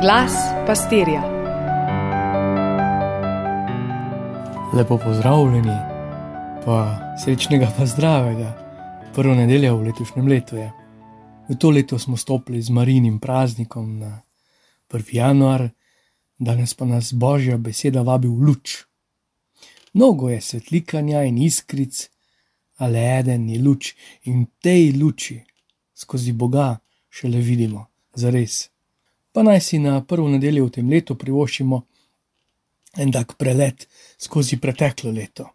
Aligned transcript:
Glas 0.00 0.32
pastirja. 0.66 1.22
Lepo 4.74 4.98
pozdravljeni, 5.04 5.76
pa 6.64 6.98
srečnega, 7.24 7.72
pa 7.78 7.86
zdravega. 7.86 8.52
Prvo 9.14 9.34
nedeljo 9.34 9.76
v 9.76 9.82
letošnjem 9.82 10.28
letu 10.28 10.56
je. 10.56 10.70
V 11.48 11.56
to 11.58 11.70
leto 11.70 11.98
smo 11.98 12.16
stopili 12.16 12.62
z 12.62 12.70
marinim 12.70 13.18
praznikom 13.18 13.98
na 13.98 14.22
1. 14.90 15.02
januar, 15.12 15.68
danes 16.38 16.74
pa 16.74 16.84
nas 16.84 17.12
božja 17.12 17.56
beseda 17.56 18.02
vabi 18.02 18.28
v 18.28 18.38
luč. 18.46 18.84
Mnogo 19.92 20.30
je 20.30 20.40
svetlikanja 20.40 21.22
in 21.22 21.42
iskric, 21.42 22.08
ali 22.76 22.98
eden 22.98 23.48
je 23.48 23.62
luč 23.62 23.94
in 24.24 24.46
tej 24.62 24.92
luči 24.92 25.42
skozi 25.94 26.32
Boga 26.32 26.76
šele 27.10 27.38
vidimo, 27.38 27.86
za 28.14 28.30
res. 28.30 28.77
Pa 29.32 29.42
naj 29.42 29.60
si 29.60 29.78
na 29.78 30.00
prvo 30.04 30.28
nedeljo 30.28 30.66
v 30.66 30.74
tem 30.78 30.90
letu 30.90 31.14
privoščimo 31.14 31.82
en 32.98 33.12
tak 33.12 33.36
prelet 33.38 33.86
skozi 34.18 34.56
preteklo 34.56 35.12
leto. 35.12 35.50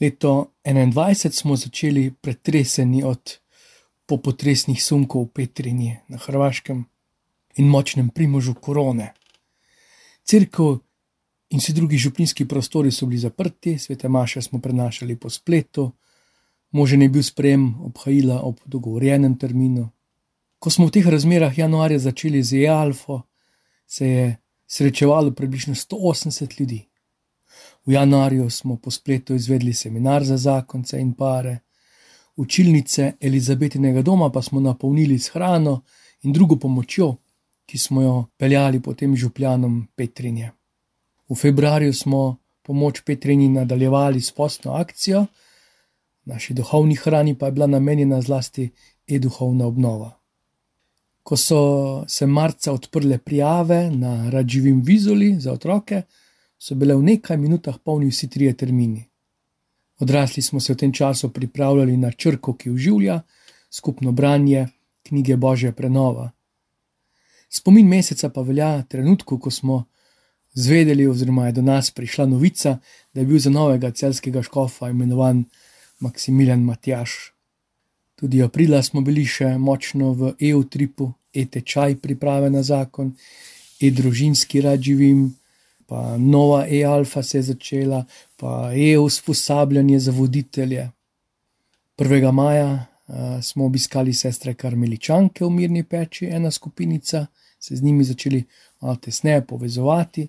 Leto 0.00 0.52
2021 0.64 1.32
smo 1.34 1.56
začeli 1.56 2.10
pretreseni 2.20 3.02
od 3.04 3.38
popotresnih 4.06 4.78
sunkov 4.82 5.26
v 5.26 5.32
Petrinji 5.34 5.96
na 6.08 6.16
Hrvaškem 6.16 6.84
in 7.58 7.68
močnem 7.68 8.08
primožu 8.08 8.54
korone. 8.54 9.12
Cerkev 10.24 10.78
in 11.50 11.58
vsi 11.58 11.72
drugi 11.72 11.98
župnijski 11.98 12.46
prostori 12.48 12.92
so 12.92 13.06
bili 13.06 13.18
zaprti, 13.18 13.78
svete 13.78 14.08
maše 14.08 14.42
smo 14.42 14.60
prenašali 14.60 15.16
po 15.16 15.30
spletu, 15.30 15.90
možen 16.70 17.02
je 17.02 17.08
bil 17.08 17.22
sprejem 17.22 17.74
obhajila 17.84 18.40
ob 18.40 18.60
dogovorjenem 18.64 19.38
terminu. 19.38 19.88
Ko 20.58 20.70
smo 20.70 20.86
v 20.86 20.90
teh 20.90 21.06
razmerah 21.06 21.58
januarja 21.58 21.98
začeli 21.98 22.42
z 22.42 22.64
E-Alfo, 22.64 23.22
se 23.86 24.06
je 24.08 24.36
srečevalo 24.66 25.30
približno 25.30 25.74
180 25.74 26.60
ljudi. 26.60 26.88
V 27.86 27.92
januarju 27.92 28.50
smo 28.50 28.76
po 28.76 28.90
spletu 28.90 29.34
izvedli 29.34 29.74
seminar 29.74 30.24
za 30.24 30.36
zakonce 30.36 31.00
in 31.00 31.14
pare, 31.14 31.58
učilnice 32.36 33.12
Elizabetinega 33.20 34.02
doma 34.02 34.30
pa 34.30 34.42
smo 34.42 34.60
napolnili 34.60 35.18
s 35.18 35.28
hrano 35.28 35.82
in 36.22 36.32
drugo 36.32 36.56
pomočjo, 36.56 37.16
ki 37.66 37.78
smo 37.78 38.02
jo 38.02 38.24
peljali 38.36 38.82
potem 38.82 39.16
župljanom 39.16 39.88
Petrinje. 39.94 40.50
V 41.28 41.34
februarju 41.34 41.92
smo 41.94 42.36
pomoč 42.62 43.00
Petrini 43.00 43.48
nadaljevali 43.48 44.20
s 44.20 44.32
postno 44.32 44.72
akcijo, 44.72 45.26
naši 46.24 46.54
duhovni 46.54 46.94
hrani 46.94 47.38
pa 47.38 47.46
je 47.46 47.52
bila 47.52 47.66
namenjena 47.66 48.20
zlasti 48.20 48.70
e-duhovna 49.06 49.66
obnova. 49.66 50.17
Ko 51.28 51.36
so 51.36 52.04
se 52.08 52.26
marca 52.26 52.72
odprle 52.72 53.18
prijave 53.18 53.90
na 53.90 54.30
Radživim 54.30 54.80
Vizoli 54.80 55.34
za 55.40 55.52
otroke, 55.52 56.02
so 56.58 56.74
bile 56.74 56.94
v 56.96 57.02
nekaj 57.04 57.36
minutah 57.36 57.76
polni 57.84 58.08
vsi 58.08 58.30
trije 58.32 58.54
termini. 58.56 59.02
Odrasli 60.00 60.42
smo 60.42 60.60
se 60.60 60.72
v 60.72 60.76
tem 60.76 60.92
času 60.92 61.28
pripravljali 61.28 61.96
na 61.96 62.12
črko, 62.12 62.54
ki 62.56 62.70
uživlja, 62.70 63.20
skupno 63.70 64.12
branje, 64.12 64.68
knjige 65.02 65.36
Božja 65.36 65.72
prenova. 65.72 66.30
Spomin 67.50 67.88
meseca 67.88 68.30
pa 68.32 68.40
velja 68.40 68.82
trenutku, 68.88 69.38
ko 69.38 69.50
smo 69.50 69.84
zvedeli, 70.54 71.06
oziroma 71.06 71.46
je 71.46 71.58
do 71.60 71.62
nas 71.62 71.90
prišla 71.90 72.26
novica, 72.26 72.78
da 73.12 73.20
je 73.20 73.26
bil 73.26 73.38
za 73.38 73.50
novega 73.50 73.90
celskega 73.90 74.42
škofa 74.42 74.88
imenovan 74.88 75.44
Maksimilijan 76.00 76.64
Matjaš. 76.64 77.34
Tudi 78.14 78.42
aprila 78.42 78.82
smo 78.82 79.00
bili 79.00 79.26
še 79.28 79.58
močno 79.58 80.12
v 80.12 80.32
EU-tripu, 80.40 81.12
e-tečaj 81.34 81.96
priprave 82.02 82.50
na 82.50 82.62
zakon, 82.62 83.12
e-družinski 83.80 84.60
rad 84.60 84.82
živim, 84.82 85.34
pa 85.86 86.16
nova 86.18 86.66
e-alfa 86.68 87.22
se 87.22 87.38
je 87.38 87.42
začela, 87.42 88.04
pa 88.36 88.70
e-usposabljanje 88.74 89.98
za 90.00 90.12
voditelje. 90.12 90.90
1. 91.98 92.32
maja 92.32 92.70
uh, 92.72 93.14
smo 93.42 93.64
obiskali 93.64 94.14
sestre 94.14 94.54
Karmeličanke 94.54 95.44
v 95.44 95.50
Mirni 95.50 95.82
peči, 95.82 96.26
ena 96.26 96.50
skupinica, 96.50 97.26
se 97.60 97.76
z 97.76 97.82
njimi 97.82 98.04
začeli 98.04 98.44
malo 98.80 98.96
tesneje 98.96 99.46
povezovati. 99.46 100.28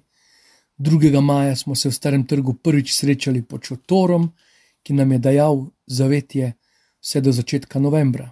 2. 0.80 1.22
maja 1.22 1.56
smo 1.56 1.76
se 1.76 1.90
v 1.90 1.94
Starem 1.94 2.24
trgu 2.28 2.54
prvič 2.54 2.94
srečali 2.94 3.42
pod 3.42 3.62
Čotorom, 3.62 4.32
ki 4.84 4.94
nam 4.94 5.12
je 5.12 5.18
dajal 5.20 5.66
zavetje 5.88 6.54
vse 7.02 7.22
do 7.22 7.32
začetka 7.32 7.80
novembra. 7.80 8.32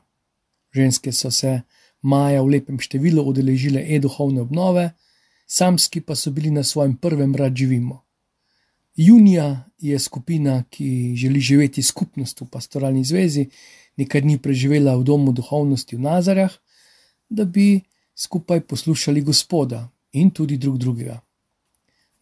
Ženske 0.73 1.11
so 1.11 1.31
se 1.31 1.61
maja 2.01 2.41
v 2.41 2.57
lepem 2.57 2.79
številu 2.79 3.23
udeležile 3.25 3.81
e-duhovne 3.95 4.41
obnove, 4.41 4.91
samski 5.47 6.01
pa 6.01 6.15
so 6.15 6.31
bili 6.31 6.51
na 6.51 6.63
svojem 6.63 6.97
prvem 6.97 7.35
rad 7.35 7.55
živimo. 7.55 8.03
Junija 8.97 9.69
je 9.77 9.99
skupina, 9.99 10.63
ki 10.69 11.13
želi 11.15 11.39
živeti 11.39 11.83
skupnost 11.83 12.41
v 12.41 12.49
pastoralni 12.49 13.03
zvezi, 13.03 13.49
nekaj 13.97 14.21
dni 14.21 14.37
preživela 14.41 14.95
v 14.97 15.03
domu 15.03 15.31
duhovnosti 15.31 15.95
v 15.95 16.01
Nazarah, 16.01 16.51
da 17.29 17.45
bi 17.45 17.81
skupaj 18.15 18.61
poslušali 18.61 19.21
Gospoda 19.21 19.89
in 20.11 20.31
tudi 20.31 20.57
drug 20.57 20.77
drugega. 20.77 21.21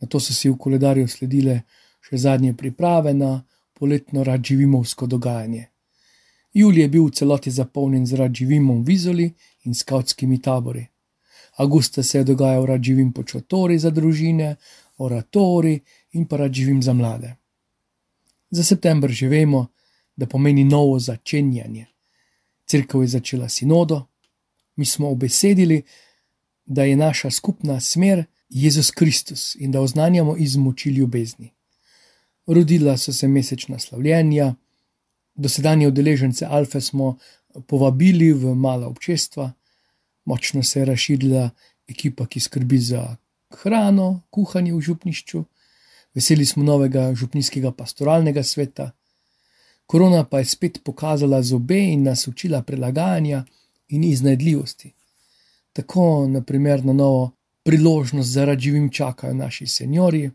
Na 0.01 0.07
to 0.07 0.19
so 0.19 0.33
si 0.33 0.49
v 0.49 0.57
koledarju 0.57 1.07
sledile 1.07 1.61
še 2.03 2.17
zadnje 2.17 2.53
priprave 2.53 3.13
na 3.13 3.39
poletno 3.73 4.23
radživimovsko 4.23 5.07
dogajanje. 5.07 5.74
Julij 6.55 6.81
je 6.81 6.89
bil 6.89 7.05
v 7.05 7.11
celoti 7.11 7.51
zapolnjen 7.51 8.05
z 8.07 8.13
radživimom 8.13 8.83
vizoli 8.83 9.33
in 9.63 9.73
skautskimi 9.75 10.41
tabori. 10.41 10.87
Augusta 11.57 12.03
se 12.03 12.17
je 12.17 12.23
dogajal 12.23 12.65
radživim 12.65 13.11
počotori 13.13 13.79
za 13.79 13.89
družine, 13.89 14.55
oratori 14.97 15.79
in 16.11 16.25
pa 16.27 16.37
radživim 16.37 16.81
za 16.83 16.93
mlade. 16.93 17.35
Za 18.51 18.63
september 18.63 19.11
že 19.11 19.27
vemo, 19.27 19.67
da 20.15 20.27
pomeni 20.27 20.63
novo 20.63 20.99
začenjanje. 20.99 21.85
Cerkev 22.65 23.01
je 23.01 23.07
začela 23.07 23.49
sinodo, 23.49 24.05
mi 24.75 24.85
smo 24.85 25.09
obesedili, 25.09 25.83
da 26.65 26.83
je 26.83 26.95
naša 26.95 27.31
skupna 27.31 27.79
smer 27.79 28.25
Jezus 28.49 28.91
Kristus 28.91 29.55
in 29.55 29.71
da 29.71 29.81
oznanjamo 29.81 30.37
iz 30.37 30.55
moči 30.55 30.89
ljubezni. 30.89 31.51
Rodila 32.47 32.97
so 32.97 33.13
se 33.13 33.27
mesečna 33.27 33.79
slavljenja, 33.79 34.55
dosedanje 35.35 35.87
udeležence 35.87 36.45
Alfe 36.45 36.81
smo 36.81 37.17
povabili 37.67 38.33
v 38.33 38.55
mala 38.55 38.87
občestva, 38.87 39.51
močno 40.25 40.63
se 40.63 40.79
je 40.79 40.85
razširila 40.85 41.49
ekipa, 41.87 42.25
ki 42.25 42.39
skrbi 42.39 42.77
za 42.77 43.15
hrano, 43.61 44.21
kuhanje 44.29 44.73
v 44.73 44.81
župnišču, 44.81 45.43
veseli 46.15 46.45
smo 46.45 46.63
novega 46.63 47.13
župnijskega 47.13 47.71
pastoralnega 47.71 48.43
sveta. 48.43 48.91
Korona 49.85 50.23
pa 50.23 50.39
je 50.39 50.45
spet 50.45 50.81
pokazala 50.83 51.41
zobe 51.43 51.77
in 51.77 52.03
nas 52.03 52.27
učila 52.27 52.61
prilagajanja 52.61 53.45
in 53.87 54.03
iznajdljivosti. 54.03 54.93
Tako, 55.73 56.27
naprimer, 56.27 56.85
na 56.85 56.93
novo 56.93 57.31
priložnost 57.63 58.29
za 58.29 58.45
radživim 58.45 58.89
čakajo 58.89 59.33
naši 59.33 59.67
seniori. 59.67 60.29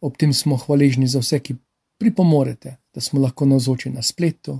Ob 0.00 0.16
tem 0.16 0.32
smo 0.34 0.56
hvaležni 0.56 1.06
za 1.06 1.18
vse, 1.18 1.40
ki 1.40 1.56
pripomorete, 1.98 2.76
da 2.98 3.02
smo 3.02 3.20
lahko 3.20 3.46
navzoči 3.46 3.90
na 3.94 4.02
spletu. 4.02 4.56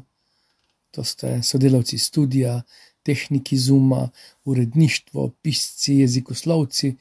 To 0.94 1.04
ste 1.04 1.40
sodelavci 1.42 1.98
študija, 1.98 2.60
tehniki 3.02 3.56
Zuma, 3.58 4.10
uredništvo, 4.44 5.30
pisci, 5.42 5.94
jezikoslovci, 5.94 6.92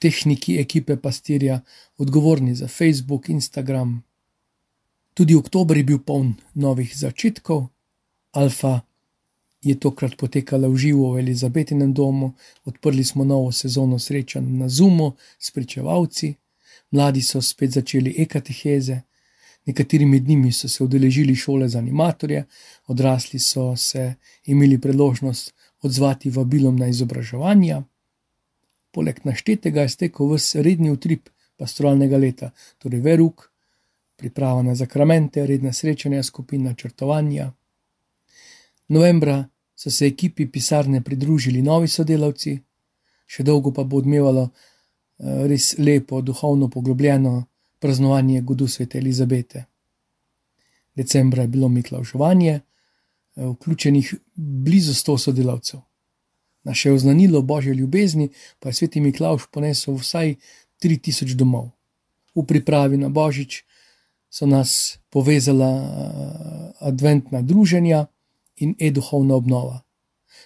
tehniki 0.00 0.58
ekipe 0.58 0.96
pastirja, 0.96 1.60
odgovorni 1.98 2.54
za 2.54 2.68
Facebook, 2.68 3.28
Instagram. 3.28 4.02
Tudi 5.14 5.34
oktober 5.34 5.76
je 5.76 5.84
bil 5.84 6.02
poln 6.02 6.34
novih 6.54 6.98
začetkov, 6.98 7.68
Alfa 8.32 8.80
je 9.62 9.78
tokrat 9.78 10.18
potekala 10.18 10.68
v 10.68 10.76
živo 10.76 11.12
v 11.12 11.22
Elizabetinem 11.22 11.94
domu, 11.94 12.34
odprli 12.64 13.04
smo 13.04 13.24
novo 13.24 13.52
sezono 13.52 13.98
srečanj 13.98 14.58
na 14.58 14.68
Zumu 14.68 15.12
s 15.38 15.50
pričevalci, 15.50 16.34
mladi 16.90 17.22
so 17.22 17.42
spet 17.42 17.78
začeli 17.78 18.18
ekateheze, 18.18 19.04
nekateri 19.66 20.06
med 20.06 20.28
njimi 20.28 20.52
so 20.52 20.68
se 20.68 20.84
udeležili 20.84 21.34
šole 21.34 21.68
za 21.68 21.78
animatorje, 21.78 22.44
odrasli 22.86 23.38
so 23.38 23.76
se 23.76 24.14
imeli 24.44 24.80
priložnost 24.80 25.54
odzvati 25.82 26.30
vabilom 26.30 26.76
na 26.76 26.88
izobraževanja. 26.88 27.82
Poleg 28.90 29.20
naštetega 29.24 29.82
je 29.82 29.88
stekel 29.88 30.32
vse 30.32 30.62
redni 30.62 30.90
utrip 30.90 31.28
pastoralnega 31.56 32.16
leta, 32.16 32.50
torej 32.78 33.00
veruk, 33.00 33.50
priprava 34.16 34.62
na 34.62 34.74
zakramente, 34.74 35.46
redna 35.46 35.72
srečanja 35.72 36.22
skupin 36.22 36.64
načrtovanja. 36.64 37.52
Novembra 38.88 39.44
so 39.74 39.90
se 39.90 40.06
ekipi 40.06 40.46
pisarne 40.46 41.02
pridružili 41.04 41.62
novi 41.62 41.88
sodelavci, 41.88 42.56
še 43.26 43.42
dolgo 43.42 43.72
pa 43.72 43.84
bo 43.84 43.98
odmevalo 43.98 44.48
eh, 44.48 45.46
res 45.50 45.74
lepo, 45.78 46.22
duhovno 46.22 46.70
poglobljeno 46.70 47.42
praznovanje 47.78 48.40
Gudu 48.40 48.68
svete 48.68 48.98
Elizabete. 48.98 49.64
Decembra 50.94 51.42
je 51.42 51.48
bilo 51.48 51.68
miklavžovanje, 51.68 52.52
eh, 52.52 52.62
vključenih 53.46 54.14
blizu 54.34 54.94
100 54.94 55.18
sodelavcev. 55.18 55.80
Naše 56.64 56.92
oznanilo 56.92 57.42
božje 57.42 57.74
ljubezni 57.74 58.28
pa 58.58 58.68
je 58.68 58.72
sveti 58.72 59.00
Miklaš 59.00 59.42
ponesel 59.52 59.94
vsaj 59.94 60.34
3000 60.82 61.34
domov. 61.34 61.70
V 62.34 62.46
pripravi 62.46 62.96
na 62.96 63.08
božič 63.08 63.64
so 64.30 64.46
nas 64.46 64.98
povezala 65.10 65.70
eh, 65.70 66.72
adventna 66.80 67.42
druženja 67.42 68.06
in 68.56 68.74
e-duhovna 68.78 69.34
obnova. 69.34 69.80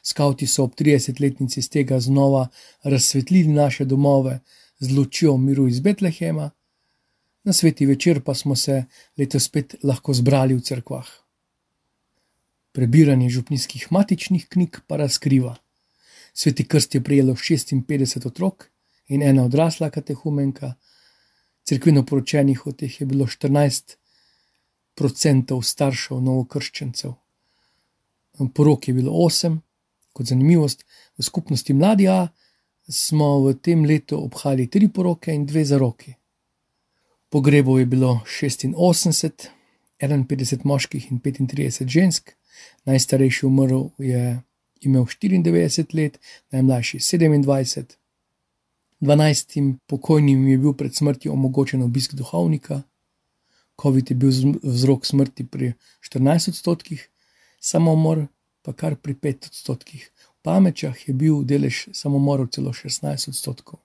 Skauti 0.02 0.46
so 0.46 0.64
ob 0.64 0.74
30-letnici 0.74 1.62
z 1.62 1.68
tega 1.68 2.00
znova 2.00 2.48
razsvetlili 2.82 3.48
naše 3.48 3.84
domove 3.84 4.40
z 4.78 4.96
lučjo 4.96 5.36
miru 5.36 5.68
iz 5.68 5.80
Betlehema, 5.80 6.50
na 7.44 7.52
sveti 7.52 7.86
večer 7.86 8.22
pa 8.24 8.34
smo 8.34 8.56
se 8.56 8.84
letos 9.18 9.44
spet 9.44 9.74
lahko 9.82 10.14
zbrali 10.14 10.54
v 10.54 10.60
cerkvah. 10.60 11.06
Prebiranje 12.72 13.28
župnijskih 13.28 13.86
matičnih 13.90 14.48
knjig 14.48 14.76
pa 14.86 14.96
razkriva. 14.96 15.56
Sveti 16.34 16.68
krst 16.68 16.94
je 16.94 17.04
prijelo 17.04 17.34
56 17.34 18.26
otrok 18.26 18.68
in 19.08 19.22
ena 19.22 19.44
odrasla 19.44 19.90
katehumenka, 19.90 20.74
crkveno 21.64 22.06
poročenih 22.06 22.66
od 22.66 22.76
teh 22.76 23.00
je 23.00 23.06
bilo 23.06 23.26
14 23.26 23.96
odstotkov 25.00 25.62
staršev 25.64 26.20
novokrščencev. 26.20 27.14
Porok 28.54 28.88
je 28.88 28.94
bilo 28.94 29.12
8, 29.12 29.58
kot 30.12 30.26
zanimivost, 30.26 30.84
v 31.18 31.22
skupnosti 31.22 31.72
mladija 31.72 32.28
smo 32.88 33.40
v 33.44 33.54
tem 33.62 33.84
letu 33.84 34.18
obhajali 34.18 34.66
tri 34.66 34.88
poroke 34.88 35.32
in 35.32 35.46
dve 35.46 35.64
zaroki. 35.64 36.14
Pogrebov 37.30 37.78
je 37.78 37.86
bilo 37.86 38.20
86, 38.26 39.48
51 40.00 40.64
moških 40.64 41.12
in 41.12 41.20
35 41.20 41.86
žensk, 41.86 42.32
najstarejši 42.84 43.46
umrl 43.46 43.88
je 43.98 44.42
imel 44.80 45.04
94 45.04 45.94
let, 45.94 46.18
najmlajši 46.50 46.98
27. 46.98 47.84
12 49.00 49.78
pokojnim 49.86 50.48
je 50.48 50.58
bil 50.58 50.72
pred 50.72 50.94
smrtjo 50.94 51.32
omogočen 51.32 51.82
obisk 51.82 52.14
duhovnika, 52.14 52.82
COVID 53.82 54.10
je 54.10 54.16
bil 54.16 54.30
vzrok 54.62 55.06
smrti 55.06 55.46
pri 55.46 55.72
14 56.04 56.48
odstotkih, 56.48 57.08
samomor 57.60 58.26
pa 58.62 58.72
kar 58.72 58.96
pri 58.96 59.14
5 59.14 59.46
odstotkih. 59.46 60.10
V 60.40 60.42
Pamečah 60.42 61.08
je 61.08 61.14
bil 61.14 61.44
delež 61.44 61.88
samomorov 61.92 62.50
celo 62.52 62.72
16 62.72 63.28
odstotkov. 63.28 63.80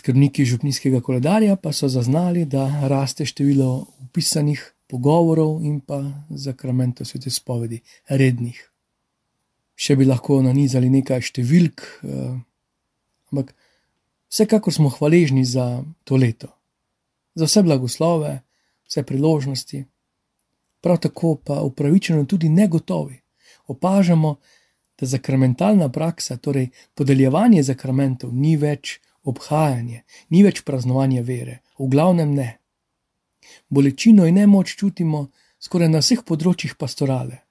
Skrbniki 0.00 0.44
župnijskega 0.48 1.00
koledarja 1.04 1.56
pa 1.60 1.72
so 1.76 1.88
zaznali, 1.88 2.46
da 2.48 2.88
raste 2.88 3.26
število 3.28 3.86
upisanih 4.06 4.62
pogovorov 4.88 5.58
in 5.60 5.80
pa 5.84 5.98
zakramentov 6.30 7.04
svete 7.06 7.30
spovedi, 7.30 7.82
rednih. 8.08 8.56
Še 9.76 9.96
bi 10.00 10.06
lahko 10.08 10.38
nanizali 10.40 10.88
nekaj 10.88 11.20
številk, 11.28 11.84
eh, 11.84 12.38
ampak 13.28 13.52
vsekakor 14.32 14.72
smo 14.72 14.88
hvaležni 14.88 15.44
za 15.44 15.84
to 16.04 16.16
leto, 16.16 16.48
za 17.36 17.44
vse 17.44 17.62
blagoslove, 17.68 18.32
vse 18.88 19.04
priložnosti, 19.04 19.82
prav 20.80 21.02
tako 21.04 21.34
pa 21.36 21.60
upravičeno 21.60 22.24
tudi 22.24 22.48
negotovi. 22.48 23.20
Opažamo, 23.68 24.38
da 24.96 25.06
zakramentalna 25.06 25.88
praksa, 25.92 26.36
torej 26.36 26.70
podeljevanje 26.94 27.62
zakramentov, 27.62 28.32
ni 28.32 28.56
več 28.56 28.98
obhajanje, 29.22 30.04
ni 30.30 30.42
več 30.42 30.62
praznovanje 30.64 31.22
vere, 31.22 31.60
v 31.78 31.88
glavnem 31.92 32.34
ne. 32.34 32.50
Bolečino 33.68 34.26
in 34.26 34.34
nemoč 34.40 34.76
čutimo 34.76 35.28
skoraj 35.60 35.88
na 35.92 36.00
vseh 36.04 36.24
področjih 36.24 36.76
pastorale. 36.80 37.44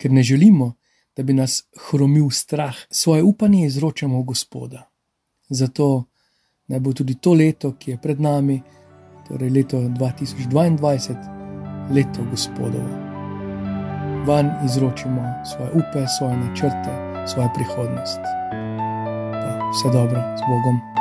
Ker 0.00 0.10
ne 0.10 0.22
želimo, 0.24 0.74
da 1.16 1.22
bi 1.22 1.34
nas 1.36 1.62
hromil 1.90 2.30
strah, 2.30 2.76
svoje 2.90 3.22
upanje 3.22 3.66
izročamo 3.66 4.20
v 4.20 4.24
Gospoda. 4.32 4.86
Zato 5.50 6.06
naj 6.70 6.80
bo 6.80 6.94
tudi 6.94 7.18
to 7.18 7.34
leto, 7.34 7.74
ki 7.78 7.90
je 7.90 7.98
pred 7.98 8.20
nami, 8.20 8.60
torej 9.28 9.50
leto 9.50 9.82
2022, 9.98 11.90
leto 11.90 12.24
Gospodovo. 12.30 12.90
Van 14.26 14.52
izročimo 14.64 15.22
svoje 15.44 15.70
upe, 15.82 16.06
svoje 16.18 16.36
načrte, 16.36 16.92
svojo 17.26 17.48
prihodnost. 17.54 18.22
Sa 19.70 19.86
dobro, 19.86 20.18
s 20.34 20.42
Bogom. 20.50 20.99